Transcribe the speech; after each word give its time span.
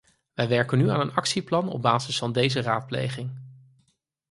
We 0.33 0.47
werken 0.47 0.77
nu 0.77 0.89
aan 0.89 0.99
een 0.99 1.13
actieplan 1.13 1.69
op 1.69 1.81
basis 1.81 2.17
van 2.17 2.31
deze 2.31 2.61
raadpleging. 2.61 3.31